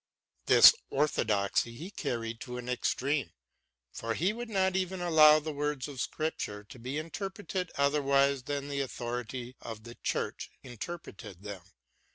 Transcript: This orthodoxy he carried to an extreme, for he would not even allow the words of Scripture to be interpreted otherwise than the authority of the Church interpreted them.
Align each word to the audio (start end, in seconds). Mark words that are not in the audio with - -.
This 0.47 0.73
orthodoxy 0.89 1.75
he 1.75 1.91
carried 1.91 2.39
to 2.39 2.57
an 2.57 2.67
extreme, 2.67 3.33
for 3.93 4.15
he 4.15 4.33
would 4.33 4.49
not 4.49 4.75
even 4.75 4.99
allow 4.99 5.37
the 5.39 5.53
words 5.53 5.87
of 5.87 6.01
Scripture 6.01 6.63
to 6.63 6.79
be 6.79 6.97
interpreted 6.97 7.71
otherwise 7.75 8.41
than 8.45 8.67
the 8.67 8.81
authority 8.81 9.55
of 9.61 9.83
the 9.83 9.93
Church 9.93 10.49
interpreted 10.63 11.43
them. 11.43 11.61